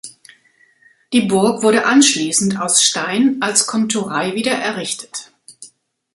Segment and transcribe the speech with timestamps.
[1.13, 5.31] Die Burg wurde anschließend aus Stein als Komturei wieder errichtet.